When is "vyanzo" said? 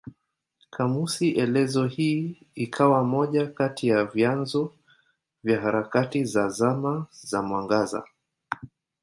4.05-4.73